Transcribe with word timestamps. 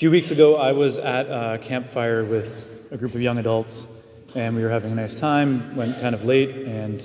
few 0.00 0.10
weeks 0.10 0.30
ago, 0.30 0.56
I 0.56 0.72
was 0.72 0.96
at 0.96 1.26
a 1.26 1.58
campfire 1.58 2.24
with 2.24 2.70
a 2.90 2.96
group 2.96 3.14
of 3.14 3.20
young 3.20 3.36
adults, 3.36 3.86
and 4.34 4.56
we 4.56 4.62
were 4.62 4.70
having 4.70 4.92
a 4.92 4.94
nice 4.94 5.14
time. 5.14 5.76
Went 5.76 6.00
kind 6.00 6.14
of 6.14 6.24
late, 6.24 6.66
and 6.66 7.04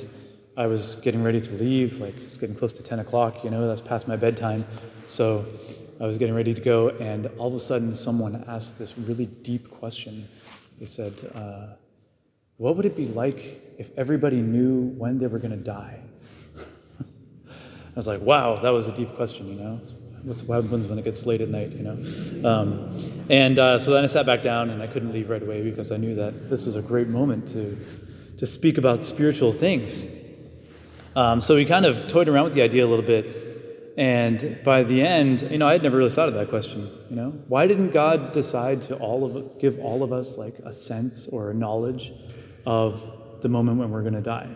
I 0.55 0.67
was 0.67 0.95
getting 1.03 1.21
ready 1.21 1.41
to 1.41 1.51
leave. 1.55 1.99
Like 1.99 2.15
it's 2.19 2.37
getting 2.37 2.55
close 2.55 2.71
to 2.71 2.83
10 2.83 2.99
o'clock. 2.99 3.43
You 3.43 3.49
know, 3.49 3.67
that's 3.67 3.81
past 3.81 4.07
my 4.07 4.15
bedtime. 4.15 4.63
So 5.07 5.43
I 5.99 6.05
was 6.05 6.17
getting 6.17 6.33
ready 6.33 6.53
to 6.53 6.61
go, 6.61 6.87
and 6.87 7.25
all 7.37 7.49
of 7.49 7.53
a 7.55 7.59
sudden, 7.59 7.93
someone 7.93 8.45
asked 8.47 8.79
this 8.79 8.97
really 8.97 9.25
deep 9.25 9.69
question. 9.69 10.25
They 10.79 10.85
said, 10.85 11.11
uh, 11.35 11.75
"What 12.55 12.77
would 12.77 12.85
it 12.85 12.95
be 12.95 13.07
like 13.07 13.75
if 13.77 13.89
everybody 13.97 14.39
knew 14.39 14.95
when 14.97 15.19
they 15.19 15.27
were 15.27 15.39
going 15.39 15.51
to 15.51 15.57
die?" 15.57 15.99
I 17.49 17.93
was 17.93 18.07
like, 18.07 18.21
"Wow, 18.21 18.55
that 18.55 18.69
was 18.69 18.87
a 18.87 18.93
deep 18.93 19.13
question." 19.15 19.49
You 19.49 19.55
know, 19.55 19.81
what's, 20.25 20.43
what 20.43 20.61
happens 20.63 20.87
when 20.87 20.99
it 20.99 21.05
gets 21.05 21.25
late 21.25 21.41
at 21.41 21.49
night? 21.49 21.71
You 21.71 21.83
know, 21.83 22.49
um, 22.49 23.25
and 23.29 23.57
uh, 23.57 23.79
so 23.79 23.93
then 23.93 24.03
I 24.03 24.07
sat 24.07 24.25
back 24.25 24.41
down, 24.41 24.69
and 24.69 24.81
I 24.81 24.87
couldn't 24.87 25.13
leave 25.13 25.29
right 25.29 25.41
away 25.41 25.63
because 25.63 25.91
I 25.91 25.97
knew 25.97 26.15
that 26.15 26.49
this 26.49 26.65
was 26.65 26.75
a 26.75 26.81
great 26.81 27.07
moment 27.07 27.47
to 27.49 27.77
to 28.37 28.45
speak 28.45 28.77
about 28.77 29.03
spiritual 29.03 29.51
things. 29.51 30.05
Um, 31.15 31.39
so 31.39 31.55
we 31.55 31.63
kind 31.65 31.85
of 31.85 32.07
toyed 32.07 32.27
around 32.27 32.43
with 32.43 32.53
the 32.53 32.61
idea 32.61 32.85
a 32.85 32.89
little 32.89 33.05
bit 33.05 33.45
and 33.97 34.59
by 34.63 34.83
the 34.83 35.01
end, 35.01 35.43
you 35.43 35.57
know, 35.57 35.67
I 35.67 35.73
had 35.73 35.83
never 35.83 35.97
really 35.97 36.09
thought 36.09 36.27
of 36.27 36.35
that 36.35 36.49
question. 36.49 36.89
You 37.09 37.15
know, 37.15 37.29
why 37.47 37.65
didn't 37.65 37.91
God 37.91 38.33
decide 38.33 38.81
to 38.83 38.97
all 38.97 39.23
of 39.23 39.57
give 39.57 39.79
all 39.79 40.03
of 40.03 40.11
us 40.11 40.37
like 40.37 40.55
a 40.65 40.73
sense 40.73 41.27
or 41.27 41.51
a 41.51 41.53
knowledge 41.53 42.11
of 42.65 43.41
the 43.41 43.47
moment 43.47 43.77
when 43.77 43.89
we're 43.89 44.01
going 44.01 44.15
to 44.15 44.21
die? 44.21 44.49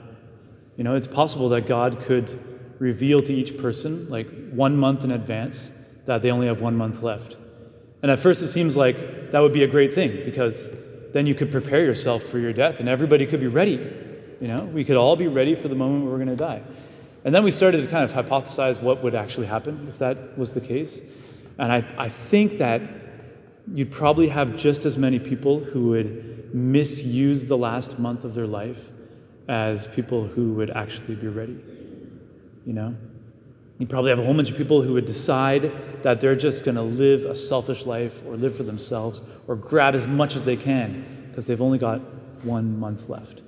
You 0.76 0.84
know, 0.84 0.96
it's 0.96 1.08
possible 1.08 1.48
that 1.50 1.68
God 1.68 2.02
could 2.02 2.59
reveal 2.80 3.22
to 3.22 3.34
each 3.34 3.58
person 3.58 4.10
like 4.10 4.28
one 4.52 4.76
month 4.76 5.04
in 5.04 5.12
advance 5.12 5.72
that 6.06 6.22
they 6.22 6.32
only 6.32 6.48
have 6.48 6.62
one 6.62 6.76
month 6.76 7.04
left. 7.04 7.38
And 8.02 8.10
at 8.10 8.20
first, 8.20 8.42
it 8.42 8.48
seems 8.48 8.78
like 8.78 9.32
that 9.32 9.40
would 9.40 9.54
be 9.54 9.64
a 9.64 9.68
great 9.68 9.94
thing 9.94 10.24
because 10.26 10.72
then 11.14 11.26
you 11.26 11.36
could 11.36 11.52
prepare 11.52 11.84
yourself 11.84 12.24
for 12.24 12.40
your 12.40 12.54
death, 12.54 12.80
and 12.80 12.88
everybody 12.88 13.26
could 13.26 13.40
be 13.40 13.48
ready. 13.48 13.74
You 14.40 14.48
know, 14.48 14.64
we 14.66 14.86
could 14.86 14.96
all 14.96 15.16
be 15.16 15.28
ready 15.28 15.56
for 15.56 15.68
the 15.68 15.76
moment 15.76 16.06
we're 16.06 16.16
going 16.16 16.28
to 16.28 16.36
die. 16.36 16.62
And 17.26 17.36
then 17.36 17.44
we 17.44 17.52
started 17.52 17.82
to 17.82 17.88
kind 17.88 18.04
of 18.04 18.14
hypothesize 18.14 18.82
what 18.82 19.04
would 19.04 19.16
actually 19.16 19.48
happen 19.48 19.88
if 19.90 19.98
that 20.00 20.38
was 20.38 20.54
the 20.54 20.62
case. 20.62 21.02
And 21.58 21.72
I, 21.72 21.84
I 21.98 22.08
think 22.08 22.58
that 22.60 22.82
you'd 23.74 23.92
probably 23.92 24.30
have 24.30 24.56
just 24.56 24.86
as 24.86 24.98
many 24.98 25.20
people 25.20 25.60
who 25.60 25.90
would 25.90 26.56
misuse 26.56 27.48
the 27.48 27.58
last 27.58 28.00
month 28.00 28.24
of 28.24 28.34
their 28.34 28.48
life 28.48 28.90
as 29.50 29.88
people 29.88 30.26
who 30.26 30.54
would 30.54 30.70
actually 30.72 31.16
be 31.16 31.28
ready. 31.28 31.60
You 32.66 32.74
know? 32.74 32.96
You'd 33.80 33.90
probably 33.90 34.10
have 34.10 34.20
a 34.20 34.24
whole 34.24 34.34
bunch 34.34 34.52
of 34.52 34.58
people 34.58 34.82
who 34.82 34.94
would 34.94 35.06
decide 35.06 35.72
that 36.04 36.20
they're 36.20 36.36
just 36.36 36.66
going 36.66 36.76
to 36.76 36.82
live 36.82 37.24
a 37.26 37.34
selfish 37.34 37.86
life 37.86 38.22
or 38.26 38.36
live 38.36 38.56
for 38.56 38.64
themselves 38.64 39.22
or 39.48 39.56
grab 39.56 39.96
as 39.96 40.06
much 40.06 40.36
as 40.36 40.44
they 40.44 40.58
can 40.58 41.28
because 41.30 41.48
they've 41.48 41.62
only 41.62 41.78
got 41.78 42.02
one 42.44 42.78
month 42.78 43.08
left. 43.08 43.42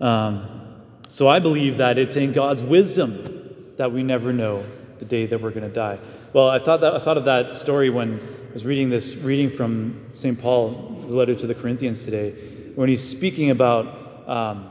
Um, 0.00 0.82
so 1.10 1.28
I 1.28 1.38
believe 1.38 1.76
that 1.76 1.98
it's 1.98 2.16
in 2.16 2.32
God's 2.32 2.62
wisdom 2.62 3.74
that 3.76 3.92
we 3.92 4.02
never 4.02 4.32
know 4.32 4.64
the 4.98 5.04
day 5.04 5.26
that 5.26 5.40
we're 5.40 5.50
going 5.50 5.68
to 5.68 5.74
die. 5.74 5.98
Well, 6.32 6.48
I 6.48 6.58
thought 6.58 6.80
that 6.80 6.94
I 6.94 6.98
thought 6.98 7.18
of 7.18 7.26
that 7.26 7.54
story 7.54 7.90
when 7.90 8.18
I 8.18 8.52
was 8.52 8.64
reading 8.64 8.90
this 8.90 9.16
reading 9.16 9.50
from 9.50 10.06
St. 10.12 10.38
Paul's 10.40 11.12
letter 11.12 11.34
to 11.34 11.46
the 11.46 11.54
Corinthians 11.54 12.04
today, 12.04 12.32
when 12.74 12.88
he's 12.88 13.06
speaking 13.06 13.50
about 13.50 14.28
um, 14.28 14.70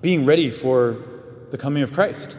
being 0.00 0.24
ready 0.24 0.50
for 0.50 0.98
the 1.50 1.58
coming 1.58 1.82
of 1.82 1.92
Christ. 1.92 2.36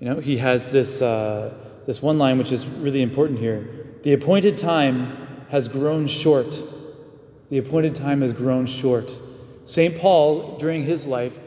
You 0.00 0.08
know, 0.08 0.18
he 0.18 0.36
has 0.38 0.72
this 0.72 1.02
uh, 1.02 1.52
this 1.86 2.02
one 2.02 2.18
line 2.18 2.38
which 2.38 2.52
is 2.52 2.66
really 2.66 3.02
important 3.02 3.38
here. 3.38 3.86
The 4.02 4.14
appointed 4.14 4.56
time 4.56 5.16
has 5.50 5.68
grown 5.68 6.06
short. 6.06 6.58
The 7.50 7.58
appointed 7.58 7.94
time 7.94 8.22
has 8.22 8.32
grown 8.32 8.64
short. 8.64 9.12
St. 9.64 9.98
Paul, 9.98 10.56
during 10.56 10.84
his 10.84 11.06
life, 11.06 11.40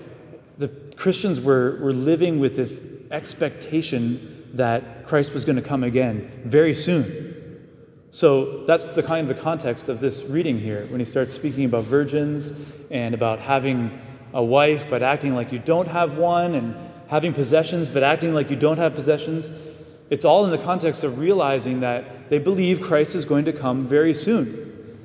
the 0.60 0.68
Christians 0.96 1.42
were, 1.42 1.80
were 1.82 1.94
living 1.94 2.40
with 2.40 2.56
this 2.56 2.82
expectation 3.12 4.50
that 4.54 5.08
Christ 5.08 5.34
was 5.34 5.46
going 5.46 5.56
to 5.56 5.62
come 5.62 5.84
again 5.84 6.30
very 6.46 6.74
soon. 6.74 7.32
So 8.12 8.64
that's 8.66 8.86
the 8.86 9.02
kind 9.02 9.28
of 9.28 9.36
the 9.36 9.42
context 9.42 9.90
of 9.90 10.00
this 10.00 10.24
reading 10.26 10.60
here 10.60 10.86
when 10.88 11.00
he 11.00 11.06
starts 11.06 11.34
speaking 11.34 11.66
about 11.66 11.84
virgins 11.84 12.52
and 12.92 13.16
about 13.16 13.40
having 13.40 14.00
a 14.34 14.44
wife 14.44 14.88
but 14.90 15.02
acting 15.02 15.34
like 15.34 15.52
you 15.52 15.60
don't 15.60 15.88
have 15.88 16.18
one 16.18 16.54
and 16.54 16.76
having 17.08 17.34
possessions 17.34 17.90
but 17.90 18.04
acting 18.04 18.34
like 18.34 18.50
you 18.50 18.56
don't 18.56 18.78
have 18.78 18.96
possessions. 18.96 19.52
It's 20.10 20.26
all 20.26 20.46
in 20.46 20.52
the 20.52 20.58
context 20.58 21.04
of 21.04 21.20
realizing 21.20 21.80
that 21.82 22.30
they 22.30 22.40
believe 22.40 22.82
Christ 22.82 23.16
is 23.16 23.26
going 23.26 23.46
to 23.46 23.54
come 23.54 23.86
very 23.86 24.14
soon. 24.14 24.98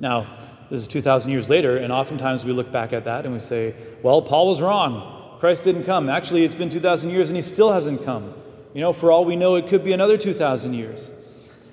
Now, 0.00 0.38
this 0.70 0.80
is 0.82 0.86
2,000 0.86 1.32
years 1.32 1.48
later, 1.48 1.78
and 1.78 1.92
oftentimes 1.92 2.44
we 2.44 2.52
look 2.52 2.70
back 2.70 2.92
at 2.92 3.04
that 3.04 3.24
and 3.24 3.32
we 3.32 3.40
say, 3.40 3.74
well, 4.02 4.20
Paul 4.20 4.48
was 4.48 4.60
wrong. 4.60 5.36
Christ 5.38 5.64
didn't 5.64 5.84
come. 5.84 6.08
Actually, 6.08 6.44
it's 6.44 6.54
been 6.54 6.70
2,000 6.70 7.10
years 7.10 7.30
and 7.30 7.36
he 7.36 7.42
still 7.42 7.72
hasn't 7.72 8.04
come. 8.04 8.34
You 8.74 8.80
know, 8.80 8.92
for 8.92 9.10
all 9.10 9.24
we 9.24 9.36
know, 9.36 9.56
it 9.56 9.66
could 9.66 9.82
be 9.82 9.92
another 9.92 10.16
2,000 10.16 10.74
years. 10.74 11.12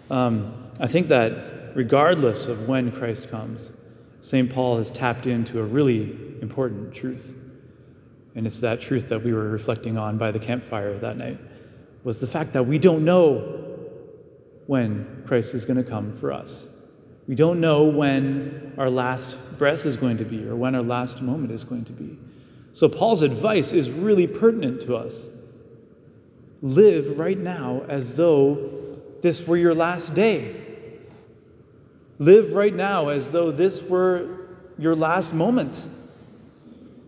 Um, 0.10 0.70
I 0.80 0.88
think 0.88 1.08
that 1.10 1.74
regardless 1.76 2.48
of 2.48 2.68
when 2.68 2.92
Christ 2.92 3.30
comes, 3.30 3.72
St. 4.22 4.52
Paul 4.52 4.78
has 4.78 4.90
tapped 4.90 5.28
into 5.28 5.60
a 5.60 5.64
really 5.64 6.18
important 6.42 6.94
truth. 6.94 7.36
And 8.36 8.46
it's 8.46 8.60
that 8.60 8.82
truth 8.82 9.10
that 9.10 9.24
we 9.24 9.34
were 9.34 9.50
reflecting 9.50 9.98
on 9.98 10.18
by 10.18 10.32
the 10.32 10.40
campfire 10.40 10.94
that 10.98 11.18
night 11.18 11.40
was 12.04 12.20
the 12.20 12.28
fact 12.28 12.54
that 12.54 12.64
we 12.64 12.78
don't 12.78 13.04
know 13.04 13.64
when 14.68 15.24
Christ 15.26 15.54
is 15.54 15.66
going 15.66 15.78
to 15.78 15.90
come 15.90 16.12
for 16.12 16.32
us. 16.32 16.70
We 17.28 17.36
don't 17.36 17.60
know 17.60 17.86
when 17.86 18.74
our 18.78 18.90
last 18.90 19.38
breath 19.58 19.86
is 19.86 19.98
going 19.98 20.18
to 20.18 20.26
be 20.26 20.46
or 20.48 20.56
when 20.56 20.76
our 20.76 20.84
last 20.84 21.22
moment 21.22 21.52
is 21.52 21.64
going 21.64 21.86
to 21.86 21.94
be. 21.94 22.18
So, 22.72 22.90
Paul's 22.90 23.22
advice 23.22 23.72
is 23.72 23.90
really 23.90 24.28
pertinent 24.28 24.82
to 24.82 24.96
us. 24.96 25.30
Live 26.62 27.18
right 27.18 27.38
now 27.38 27.84
as 27.88 28.16
though 28.16 29.00
this 29.22 29.48
were 29.48 29.58
your 29.58 29.74
last 29.74 30.14
day. 30.14 30.56
Live 32.20 32.54
right 32.54 32.74
now 32.74 33.10
as 33.10 33.30
though 33.30 33.50
this 33.50 33.82
were 33.82 34.50
your 34.78 34.96
last 34.96 35.34
moment. 35.34 35.86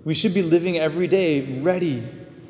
We 0.07 0.13
should 0.13 0.34
be 0.34 0.41
living 0.41 0.78
every 0.78 1.06
day 1.06 1.59
ready 1.59 2.01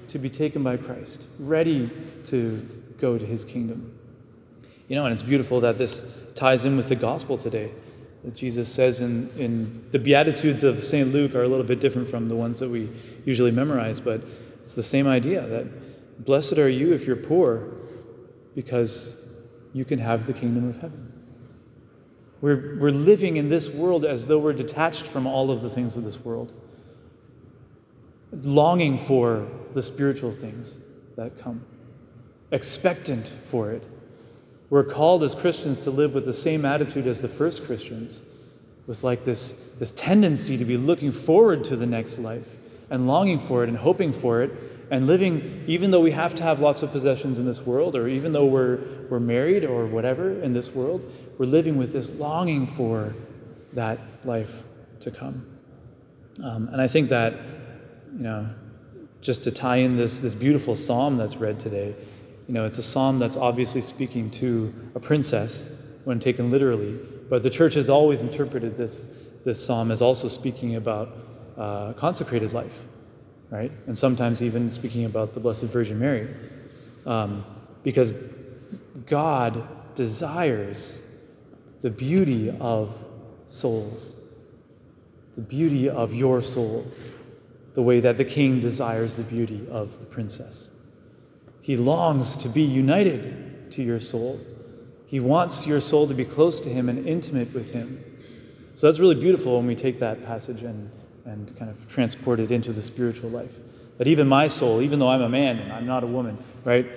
to 0.10 0.20
be 0.20 0.30
taken 0.30 0.62
by 0.62 0.78
Christ, 0.78 1.24
ready 1.40 1.90
to 2.26 2.64
go 3.00 3.18
to 3.18 3.26
his 3.26 3.44
kingdom. 3.44 3.98
You 4.88 4.96
know, 4.96 5.06
and 5.06 5.12
it's 5.12 5.24
beautiful 5.24 5.60
that 5.62 5.76
this 5.76 6.06
ties 6.36 6.66
in 6.66 6.78
with 6.78 6.88
the 6.88 6.96
gospel 6.96 7.36
today. 7.36 7.72
That 8.24 8.36
Jesus 8.36 8.72
says 8.72 9.02
in, 9.02 9.28
in 9.40 9.84
the 9.90 9.98
Beatitudes 9.98 10.64
of 10.64 10.86
St. 10.86 11.12
Luke 11.12 11.34
are 11.34 11.42
a 11.42 11.48
little 11.48 11.66
bit 11.66 11.80
different 11.80 12.08
from 12.08 12.28
the 12.28 12.36
ones 12.36 12.60
that 12.60 12.70
we 12.70 12.90
usually 13.26 13.50
memorize, 13.50 14.00
but 14.00 14.22
it's 14.60 14.76
the 14.76 14.84
same 14.84 15.08
idea 15.08 15.42
that 15.48 16.26
blessed 16.26 16.60
are 16.60 16.70
you 16.70 16.94
if 16.94 17.08
you're 17.08 17.16
poor, 17.16 17.72
because 18.54 19.34
you 19.74 19.84
can 19.84 19.98
have 19.98 20.28
the 20.28 20.34
kingdom 20.34 20.70
of 20.70 20.76
heaven. 20.76 21.12
We're, 22.40 22.78
we're 22.78 22.92
living 22.92 23.38
in 23.38 23.50
this 23.50 23.68
world 23.68 24.06
as 24.06 24.28
though 24.28 24.38
we're 24.38 24.54
detached 24.54 25.08
from 25.08 25.26
all 25.26 25.50
of 25.50 25.64
the 25.64 25.72
things 25.72 25.96
of 25.96 26.04
this 26.04 26.24
world, 26.24 26.54
longing 28.32 28.98
for 28.98 29.48
the 29.74 29.82
spiritual 29.82 30.32
things 30.32 30.78
that 31.16 31.38
come, 31.38 31.64
expectant 32.52 33.28
for 33.28 33.72
it 33.72 33.84
we're 34.70 34.84
called 34.84 35.24
as 35.24 35.34
Christians 35.34 35.78
to 35.80 35.92
live 35.92 36.14
with 36.14 36.26
the 36.26 36.34
same 36.34 36.66
attitude 36.66 37.08
as 37.08 37.22
the 37.22 37.30
first 37.30 37.64
Christians, 37.64 38.22
with 38.86 39.04
like 39.04 39.24
this, 39.24 39.54
this 39.80 39.94
tendency 39.94 40.58
to 40.58 40.66
be 40.66 40.78
looking 40.78 41.12
forward 41.12 41.64
to 41.66 41.76
the 41.76 41.86
next 41.86 42.20
life 42.20 42.58
and 42.90 43.08
longing 43.08 43.40
for 43.40 43.64
it 43.64 43.70
and 43.70 43.78
hoping 43.78 44.12
for 44.12 44.42
it 44.42 44.52
and 44.92 45.08
living, 45.08 45.64
even 45.68 45.92
though 45.92 46.00
we 46.02 46.12
have 46.12 46.36
to 46.36 46.44
have 46.44 46.60
lots 46.60 46.84
of 46.84 46.92
possessions 46.92 47.40
in 47.40 47.46
this 47.46 47.66
world, 47.66 47.96
or 47.96 48.08
even 48.08 48.32
though 48.32 48.46
we're, 48.46 48.80
we're 49.10 49.20
married 49.20 49.64
or 49.64 49.86
whatever 49.86 50.42
in 50.42 50.54
this 50.54 50.74
world, 50.74 51.10
we're 51.38 51.46
living 51.46 51.78
with 51.78 51.94
this 51.94 52.10
longing 52.12 52.66
for 52.66 53.14
that 53.74 54.00
life 54.26 54.64
to 55.02 55.12
come. 55.12 55.46
Um, 56.44 56.70
and 56.72 56.82
I 56.82 56.88
think 56.88 57.10
that, 57.10 57.36
you 58.16 58.24
know, 58.24 58.50
just 59.22 59.44
to 59.44 59.52
tie 59.52 59.78
in 59.78 59.98
this, 59.98 60.20
this 60.20 60.36
beautiful 60.36 60.76
psalm 60.76 61.18
that's 61.18 61.38
read 61.38 61.60
today, 61.60 61.96
you 62.48 62.54
know, 62.54 62.66
it's 62.66 62.78
a 62.78 62.84
psalm 62.84 63.20
that's 63.20 63.36
obviously 63.36 63.82
speaking 63.82 64.30
to 64.32 64.74
a 64.96 65.00
princess 65.00 65.70
when 66.06 66.20
taken 66.20 66.50
literally, 66.50 66.98
but 67.30 67.44
the 67.44 67.50
church 67.50 67.74
has 67.74 67.90
always 67.90 68.22
interpreted 68.22 68.78
this, 68.78 69.08
this 69.44 69.64
psalm 69.64 69.92
as 69.92 70.02
also 70.02 70.28
speaking 70.28 70.76
about 70.76 71.18
uh, 71.58 71.94
consecrated 71.94 72.54
life, 72.54 72.86
right? 73.50 73.72
And 73.88 73.98
sometimes 73.98 74.42
even 74.42 74.70
speaking 74.70 75.06
about 75.06 75.34
the 75.34 75.40
Blessed 75.40 75.64
Virgin 75.64 76.00
Mary. 76.00 76.28
Um, 77.06 77.44
because 77.84 78.14
God 79.06 79.68
desires 79.96 81.02
the 81.82 81.90
beauty 81.90 82.56
of 82.60 82.98
souls, 83.48 84.16
the 85.36 85.42
beauty 85.42 85.90
of 85.90 86.14
your 86.14 86.42
soul, 86.42 86.86
the 87.78 87.84
way 87.84 88.00
that 88.00 88.18
the 88.18 88.26
king 88.26 88.60
desires 88.60 89.18
the 89.18 89.22
beauty 89.22 89.62
of 89.70 90.00
the 90.00 90.06
princess. 90.08 90.72
He 91.62 91.78
longs 91.78 92.36
to 92.38 92.50
be 92.50 92.64
united 92.64 93.70
to 93.70 93.84
your 93.84 94.00
soul. 94.00 94.40
He 95.06 95.20
wants 95.20 95.68
your 95.68 95.80
soul 95.80 96.08
to 96.08 96.16
be 96.16 96.26
close 96.26 96.60
to 96.62 96.70
Him 96.70 96.90
and 96.90 97.08
intimate 97.08 97.54
with 97.54 97.72
Him. 97.72 98.04
So 98.74 98.88
that's 98.88 99.00
really 99.00 99.14
beautiful 99.14 99.58
when 99.58 99.68
we 99.68 99.76
take 99.76 100.00
that 100.00 100.26
passage 100.26 100.64
and, 100.64 100.90
and 101.26 101.56
kind 101.56 101.70
of 101.70 101.88
transport 101.88 102.40
it 102.40 102.50
into 102.50 102.74
the 102.74 102.82
spiritual 102.82 103.30
life. 103.30 103.60
That 104.00 104.08
even 104.08 104.28
my 104.28 104.48
soul, 104.48 104.82
even 104.82 104.98
though 104.98 105.10
I'm 105.10 105.22
a 105.22 105.30
man 105.30 105.60
and 105.60 105.72
I'm 105.72 105.86
not 105.86 106.04
a 106.04 106.08
woman, 106.08 106.36
right? 106.66 106.88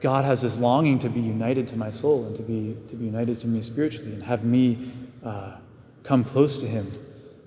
God 0.00 0.24
has 0.24 0.40
this 0.40 0.58
longing 0.58 0.98
to 1.00 1.10
be 1.10 1.20
united 1.20 1.68
to 1.68 1.76
my 1.76 1.90
soul 1.90 2.24
and 2.24 2.34
to 2.36 2.42
be, 2.42 2.78
to 2.88 2.96
be 2.96 3.04
united 3.04 3.40
to 3.40 3.46
me 3.46 3.60
spiritually 3.60 4.14
and 4.14 4.22
have 4.22 4.42
me 4.42 4.90
uh, 5.22 5.56
come 6.02 6.24
close 6.24 6.58
to 6.60 6.66
Him 6.66 6.90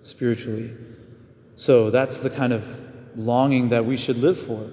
spiritually. 0.04 0.70
So 1.56 1.90
that's 1.90 2.20
the 2.20 2.30
kind 2.30 2.54
of 2.54 2.82
longing 3.16 3.70
that 3.70 3.86
we 3.86 3.96
should 3.96 4.18
live 4.18 4.38
for, 4.38 4.70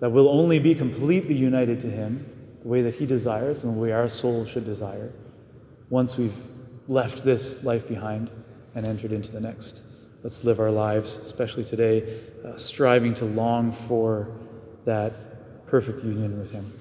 that 0.00 0.10
we'll 0.10 0.28
only 0.28 0.58
be 0.58 0.74
completely 0.74 1.34
united 1.34 1.80
to 1.80 1.90
Him 1.90 2.26
the 2.62 2.68
way 2.68 2.82
that 2.82 2.94
He 2.94 3.06
desires 3.06 3.64
and 3.64 3.76
the 3.76 3.80
way 3.80 3.92
our 3.92 4.08
soul 4.08 4.44
should 4.44 4.64
desire 4.64 5.12
once 5.90 6.16
we've 6.16 6.36
left 6.88 7.24
this 7.24 7.62
life 7.64 7.88
behind 7.88 8.30
and 8.74 8.86
entered 8.86 9.12
into 9.12 9.32
the 9.32 9.40
next. 9.40 9.82
Let's 10.22 10.44
live 10.44 10.60
our 10.60 10.70
lives, 10.70 11.18
especially 11.18 11.64
today, 11.64 12.20
uh, 12.44 12.56
striving 12.56 13.14
to 13.14 13.24
long 13.24 13.72
for 13.72 14.28
that 14.84 15.66
perfect 15.66 16.04
union 16.04 16.38
with 16.38 16.50
Him. 16.50 16.72